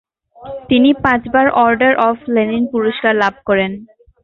[0.69, 3.71] তিনি পাঁচবার order of Lenin পুরস্কার লাভ করেন।